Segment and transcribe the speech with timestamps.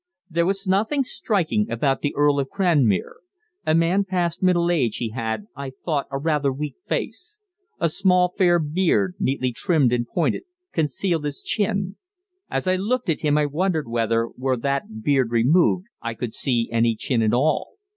[0.31, 3.17] There was nothing striking about the Earl of Cranmere.
[3.67, 7.37] A man past middle age, he had, I thought a rather weak face.
[7.79, 10.41] A small, fair beard, neatly trimmed and pointed,
[10.73, 11.97] concealed his chin:
[12.49, 16.67] as I looked at him I wondered whether, were that beard removed, I should see
[16.71, 17.75] any chin at all.